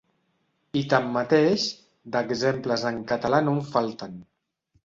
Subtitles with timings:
[0.79, 1.65] I tanmateix,
[2.15, 4.19] d'exemples en català no en falten.